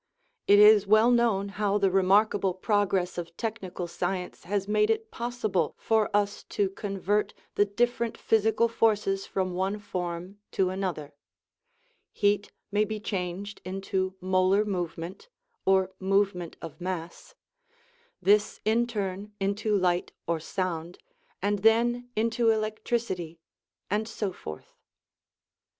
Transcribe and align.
It 0.47 0.57
is 0.57 0.87
well 0.87 1.11
known 1.11 1.49
how 1.49 1.77
the 1.77 1.91
remark 1.91 2.33
able 2.33 2.55
progress 2.55 3.19
of 3.19 3.37
technical 3.37 3.85
science 3.87 4.45
has 4.45 4.67
made 4.67 4.89
it 4.89 5.11
possible 5.11 5.75
for 5.77 6.09
us 6.11 6.41
to 6.49 6.71
convert 6.71 7.35
the 7.53 7.65
different 7.65 8.17
physical 8.17 8.67
forces 8.67 9.27
from 9.27 9.53
one 9.53 9.77
form 9.77 10.39
to 10.53 10.71
another; 10.71 11.13
heat 12.11 12.51
may 12.71 12.83
be 12.83 12.99
changed 12.99 13.61
into 13.63 14.15
molar 14.19 14.65
movement, 14.65 15.29
or 15.65 15.91
movement 15.99 16.57
of 16.63 16.81
mass; 16.81 17.35
this 18.19 18.59
in 18.65 18.87
turn 18.87 19.33
into 19.39 19.77
light 19.77 20.13
or 20.25 20.39
sound, 20.39 20.97
and 21.43 21.59
then 21.59 22.09
into 22.15 22.49
electricity, 22.49 23.39
and 23.91 24.07
so 24.07 24.33
forth. 24.33 24.73